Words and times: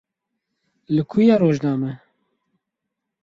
Li 0.93 1.01
ku 1.09 1.17
ye 1.27 1.35
rojname? 1.41 1.91